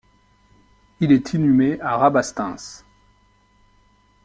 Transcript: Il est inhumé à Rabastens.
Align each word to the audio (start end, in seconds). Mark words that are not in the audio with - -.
Il 0.99 1.11
est 1.11 1.33
inhumé 1.33 1.79
à 1.79 1.95
Rabastens. 1.95 2.83